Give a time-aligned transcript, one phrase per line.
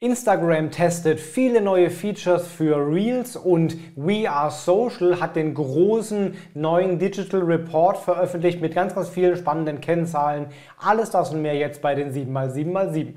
[0.00, 6.98] Instagram testet viele neue Features für Reels und We Are Social hat den großen neuen
[6.98, 10.48] Digital Report veröffentlicht mit ganz, ganz vielen spannenden Kennzahlen.
[10.76, 13.14] Alles das und mehr jetzt bei den 7x7x7.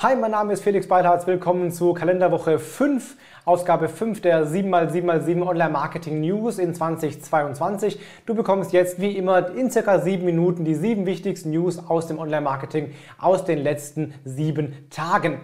[0.00, 1.26] Hi, mein Name ist Felix Beitharz.
[1.26, 7.98] Willkommen zu Kalenderwoche 5, Ausgabe 5 der 7x7x7 Online Marketing News in 2022.
[8.24, 12.20] Du bekommst jetzt wie immer in circa 7 Minuten die 7 wichtigsten News aus dem
[12.20, 15.40] Online Marketing aus den letzten 7 Tagen.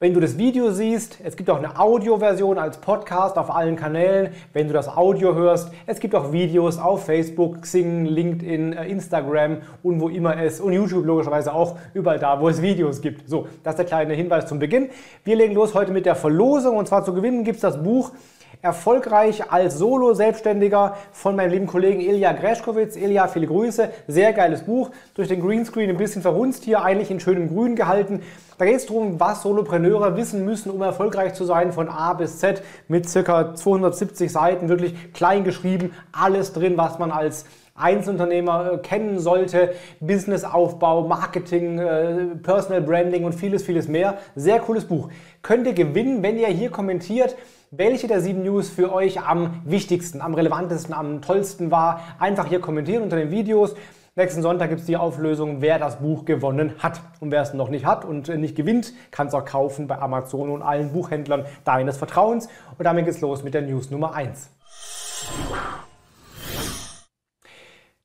[0.00, 4.32] Wenn du das Video siehst, es gibt auch eine Audioversion als Podcast auf allen Kanälen.
[4.52, 9.56] Wenn du das Audio hörst, es gibt auch Videos auf Facebook, Xing, LinkedIn, äh, Instagram
[9.82, 13.28] und wo immer es und YouTube logischerweise auch überall da, wo es Videos gibt.
[13.28, 14.88] So, das ist der kleine Hinweis zum Beginn.
[15.24, 18.12] Wir legen los heute mit der Verlosung und zwar zu gewinnen gibt es das Buch
[18.62, 22.96] erfolgreich als Solo-Selbstständiger von meinem lieben Kollegen Ilja Greschkowitz.
[22.96, 23.90] Ilja, viele Grüße.
[24.08, 24.90] Sehr geiles Buch.
[25.14, 28.22] Durch den Greenscreen ein bisschen verhunzt hier, eigentlich in schönem Grün gehalten.
[28.58, 32.38] Da geht es darum, was Solopreneure wissen müssen, um erfolgreich zu sein, von A bis
[32.38, 33.54] Z mit ca.
[33.54, 37.46] 270 Seiten, wirklich klein geschrieben, alles drin, was man als
[37.78, 44.18] Einzelunternehmer äh, kennen sollte, Businessaufbau, Marketing, äh, Personal Branding und vieles, vieles mehr.
[44.34, 45.08] Sehr cooles Buch.
[45.42, 47.36] Könnt ihr gewinnen, wenn ihr hier kommentiert,
[47.70, 52.00] welche der sieben News für euch am wichtigsten, am relevantesten, am tollsten war.
[52.18, 53.74] Einfach hier kommentieren unter den Videos.
[54.16, 57.00] Nächsten Sonntag gibt es die Auflösung, wer das Buch gewonnen hat.
[57.20, 60.50] Und wer es noch nicht hat und nicht gewinnt, kann es auch kaufen bei Amazon
[60.50, 62.48] und allen Buchhändlern deines Vertrauens.
[62.76, 64.50] Und damit geht's los mit der News Nummer 1.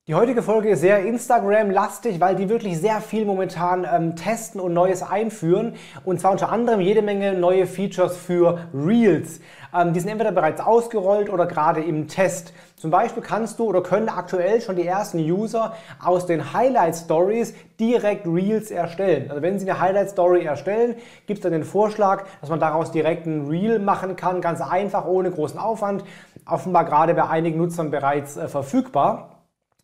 [0.06, 4.74] Die heutige Folge ist sehr Instagram-lastig, weil die wirklich sehr viel momentan ähm, testen und
[4.74, 5.76] Neues einführen.
[6.04, 9.40] Und zwar unter anderem jede Menge neue Features für Reels.
[9.74, 12.54] Ähm, die sind entweder bereits ausgerollt oder gerade im Test.
[12.76, 15.74] Zum Beispiel kannst du oder können aktuell schon die ersten User
[16.04, 19.30] aus den Highlight Stories direkt Reels erstellen.
[19.30, 20.96] Also wenn sie eine Highlight Story erstellen,
[21.28, 25.06] gibt es dann den Vorschlag, dass man daraus direkt ein Reel machen kann, ganz einfach,
[25.06, 26.04] ohne großen Aufwand.
[26.46, 29.33] Offenbar gerade bei einigen Nutzern bereits äh, verfügbar.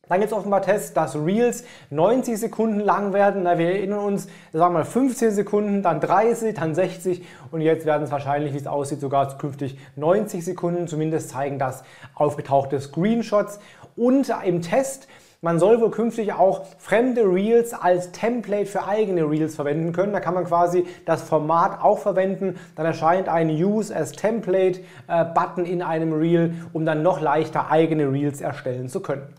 [0.09, 3.43] Dann gibt es offenbar Tests, dass Reels 90 Sekunden lang werden.
[3.43, 7.85] Na, wir erinnern uns, sagen wir mal 15 Sekunden, dann 30, dann 60 und jetzt
[7.85, 10.87] werden es wahrscheinlich, wie es aussieht, sogar zukünftig 90 Sekunden.
[10.87, 11.83] Zumindest zeigen das
[12.15, 13.59] aufgetauchte Screenshots.
[13.95, 15.07] Und im Test
[15.41, 20.11] man soll wohl künftig auch fremde Reels als Template für eigene Reels verwenden können.
[20.11, 22.59] Da kann man quasi das Format auch verwenden.
[22.75, 27.71] Dann erscheint ein Use as Template äh, Button in einem Reel, um dann noch leichter
[27.71, 29.33] eigene Reels erstellen zu können.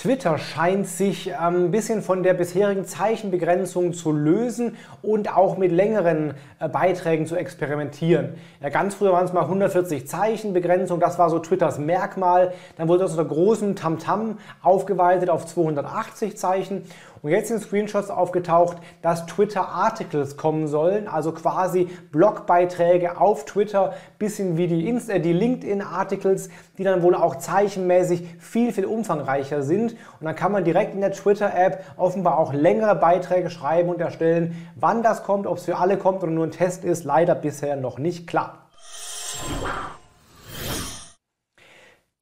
[0.00, 5.72] Twitter scheint sich ähm, ein bisschen von der bisherigen Zeichenbegrenzung zu lösen und auch mit
[5.72, 8.30] längeren äh, Beiträgen zu experimentieren.
[8.62, 12.54] Ja, ganz früher waren es mal 140 Zeichenbegrenzung, das war so Twitters Merkmal.
[12.78, 16.86] Dann wurde das unter großem Tamtam aufgeweitet auf 280 Zeichen
[17.22, 23.92] und jetzt sind Screenshots aufgetaucht, dass Twitter Articles kommen sollen, also quasi Blogbeiträge auf Twitter,
[24.18, 26.48] bisschen wie die, äh, die LinkedIn Articles,
[26.78, 29.92] die dann wohl auch zeichenmäßig viel, viel umfangreicher sind.
[29.92, 34.00] Und dann kann man direkt in der Twitter App offenbar auch längere Beiträge schreiben und
[34.00, 34.68] erstellen.
[34.76, 37.76] Wann das kommt, ob es für alle kommt oder nur ein Test ist, leider bisher
[37.76, 38.66] noch nicht klar.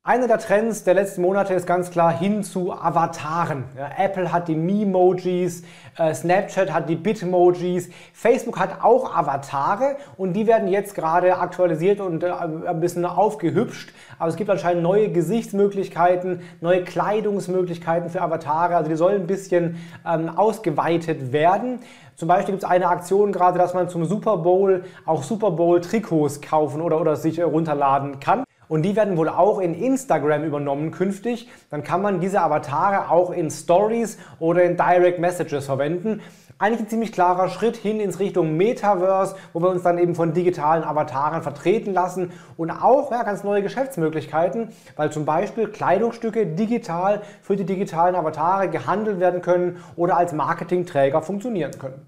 [0.08, 3.64] Einer der Trends der letzten Monate ist ganz klar hin zu Avataren.
[3.76, 5.64] Ja, Apple hat die Memojis,
[5.98, 12.00] äh, Snapchat hat die Bitmojis, Facebook hat auch Avatare und die werden jetzt gerade aktualisiert
[12.00, 13.92] und äh, ein bisschen aufgehübscht.
[14.18, 18.76] Aber es gibt anscheinend neue Gesichtsmöglichkeiten, neue Kleidungsmöglichkeiten für Avatare.
[18.76, 19.76] Also die sollen ein bisschen
[20.06, 21.80] ähm, ausgeweitet werden.
[22.16, 25.82] Zum Beispiel gibt es eine Aktion gerade, dass man zum Super Bowl auch Super Bowl
[25.82, 28.44] Trikots kaufen oder, oder sich runterladen kann.
[28.68, 31.48] Und die werden wohl auch in Instagram übernommen künftig.
[31.70, 36.20] Dann kann man diese Avatare auch in Stories oder in Direct Messages verwenden.
[36.60, 40.32] Eigentlich ein ziemlich klarer Schritt hin ins Richtung Metaverse, wo wir uns dann eben von
[40.32, 47.22] digitalen Avataren vertreten lassen und auch ja, ganz neue Geschäftsmöglichkeiten, weil zum Beispiel Kleidungsstücke digital
[47.42, 52.07] für die digitalen Avatare gehandelt werden können oder als Marketingträger funktionieren können.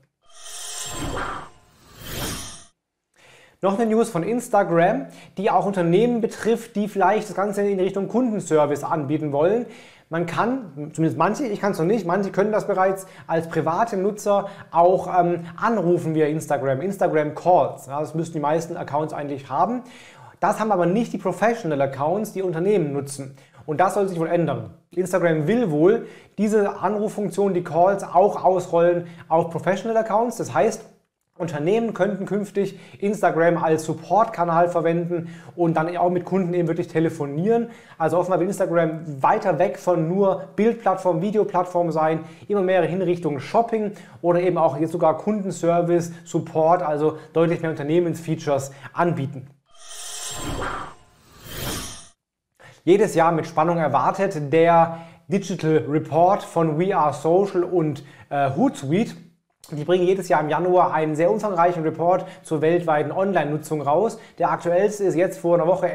[3.63, 8.09] Noch eine News von Instagram, die auch Unternehmen betrifft, die vielleicht das Ganze in Richtung
[8.09, 9.67] Kundenservice anbieten wollen.
[10.09, 13.99] Man kann, zumindest manche, ich kann es noch nicht, manche können das bereits als private
[13.99, 17.85] Nutzer auch ähm, anrufen via Instagram, Instagram Calls.
[17.85, 19.83] Ja, das müssten die meisten Accounts eigentlich haben.
[20.41, 23.37] Das haben aber nicht die Professional Accounts, die Unternehmen nutzen.
[23.67, 24.71] Und das soll sich wohl ändern.
[24.91, 26.07] Instagram will wohl
[26.39, 30.39] diese Anruffunktion, die Calls auch ausrollen auf Professional Accounts.
[30.39, 30.83] Das heißt,
[31.39, 37.71] Unternehmen könnten künftig Instagram als Support-Kanal verwenden und dann auch mit Kunden eben wirklich telefonieren.
[37.97, 43.41] Also offenbar will Instagram weiter weg von nur Bildplattform, Videoplattform sein, immer mehr in Richtung
[43.41, 49.49] Shopping oder eben auch jetzt sogar Kundenservice, Support, also deutlich mehr Unternehmensfeatures anbieten.
[52.85, 54.99] Jedes Jahr mit Spannung erwartet der
[55.29, 59.15] Digital Report von We Are Social und äh, Hootsuite.
[59.73, 64.19] Die bringen jedes Jahr im Januar einen sehr umfangreichen Report zur weltweiten Online-Nutzung raus.
[64.39, 65.89] Der aktuellste ist jetzt vor einer Woche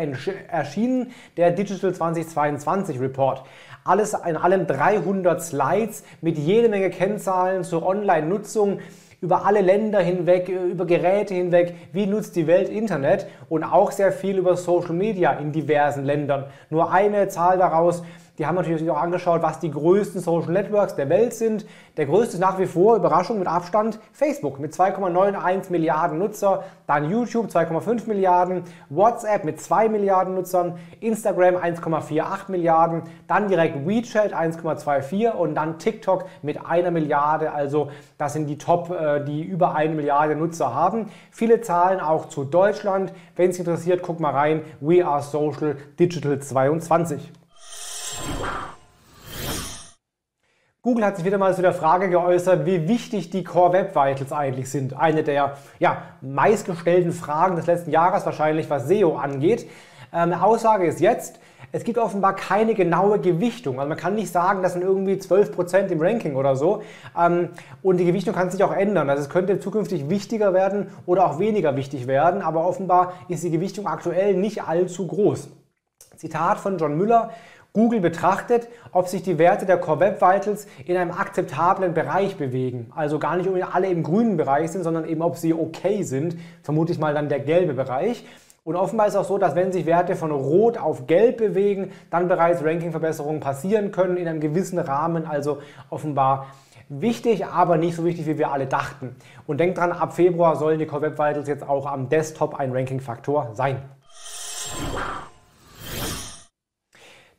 [0.48, 3.44] erschienen, der Digital 2022 Report.
[3.84, 8.80] Alles in allem 300 Slides mit jede Menge Kennzahlen zur Online-Nutzung
[9.22, 14.12] über alle Länder hinweg, über Geräte hinweg, wie nutzt die Welt Internet und auch sehr
[14.12, 16.46] viel über Social Media in diversen Ländern.
[16.70, 18.04] Nur eine Zahl daraus,
[18.38, 21.66] die haben natürlich auch angeschaut, was die größten Social Networks der Welt sind.
[21.96, 27.10] Der größte ist nach wie vor, Überraschung mit Abstand, Facebook mit 2,91 Milliarden Nutzer, dann
[27.10, 35.32] YouTube 2,5 Milliarden, WhatsApp mit 2 Milliarden Nutzern, Instagram 1,48 Milliarden, dann direkt WeChat 1,24
[35.32, 37.54] und dann TikTok mit einer Milliarde.
[37.54, 41.10] Also das sind die Top, äh, die über eine Milliarde Nutzer haben.
[41.32, 43.14] Viele Zahlen auch zu Deutschland.
[43.36, 44.62] Wenn es interessiert, guck mal rein.
[44.82, 47.32] We are Social Digital 22.
[50.86, 54.32] Google hat sich wieder mal zu der Frage geäußert, wie wichtig die Core Web Vitals
[54.32, 54.96] eigentlich sind.
[54.96, 59.68] Eine der ja, meistgestellten Fragen des letzten Jahres wahrscheinlich, was SEO angeht.
[60.14, 61.40] Ähm, Aussage ist jetzt,
[61.72, 63.80] es gibt offenbar keine genaue Gewichtung.
[63.80, 66.84] Also man kann nicht sagen, das sind irgendwie 12% im Ranking oder so.
[67.20, 67.50] Ähm,
[67.82, 69.10] und die Gewichtung kann sich auch ändern.
[69.10, 72.44] Also es könnte zukünftig wichtiger werden oder auch weniger wichtig werden.
[72.44, 75.50] Aber offenbar ist die Gewichtung aktuell nicht allzu groß.
[76.16, 77.32] Zitat von John Müller.
[77.76, 82.90] Google betrachtet, ob sich die Werte der Core Web Vitals in einem akzeptablen Bereich bewegen.
[82.96, 86.38] Also gar nicht unbedingt alle im grünen Bereich sind, sondern eben ob sie okay sind.
[86.64, 88.26] Vermutlich mal dann der gelbe Bereich.
[88.64, 92.30] Und offenbar ist auch so, dass wenn sich Werte von Rot auf Gelb bewegen, dann
[92.30, 95.26] bereits Rankingverbesserungen passieren können in einem gewissen Rahmen.
[95.26, 95.58] Also
[95.90, 96.48] offenbar
[96.88, 99.18] wichtig, aber nicht so wichtig, wie wir alle dachten.
[99.48, 102.72] Und denkt dran, ab Februar sollen die Core Web Vitals jetzt auch am Desktop ein
[102.72, 103.82] Ranking-Faktor sein.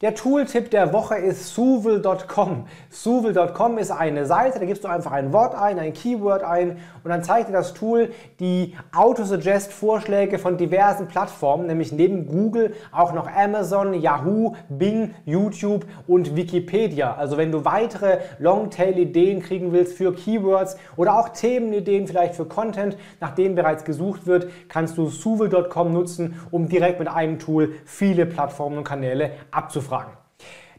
[0.03, 2.67] Der Tooltip der Woche ist Suvel.com.
[2.91, 7.09] Suvel.com ist eine Seite, da gibst du einfach ein Wort ein, ein Keyword ein und
[7.09, 13.27] dann zeigt dir das Tool die Autosuggest-Vorschläge von diversen Plattformen, nämlich neben Google auch noch
[13.27, 17.15] Amazon, Yahoo, Bing, YouTube und Wikipedia.
[17.15, 22.99] Also wenn du weitere Longtail-Ideen kriegen willst für Keywords oder auch Themenideen vielleicht für Content,
[23.21, 28.27] nach denen bereits gesucht wird, kannst du Suvel.com nutzen, um direkt mit einem Tool viele
[28.27, 30.13] Plattformen und Kanäle abzufangen fragen.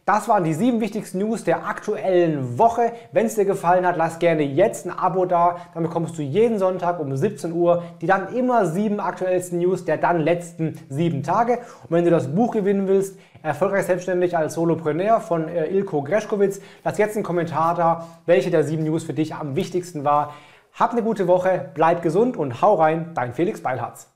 [0.07, 2.93] Das waren die sieben wichtigsten News der aktuellen Woche.
[3.11, 5.57] Wenn es dir gefallen hat, lass gerne jetzt ein Abo da.
[5.73, 9.97] Dann bekommst du jeden Sonntag um 17 Uhr die dann immer sieben aktuellsten News der
[9.97, 11.57] dann letzten sieben Tage.
[11.83, 16.61] Und wenn du das Buch gewinnen willst, Erfolgreich selbstständig als Solopreneur von äh, Ilko Greschkowitz,
[16.85, 20.33] lass jetzt einen Kommentar da, welche der sieben News für dich am wichtigsten war.
[20.71, 24.07] Hab eine gute Woche, bleib gesund und hau rein, dein Felix Beilharz.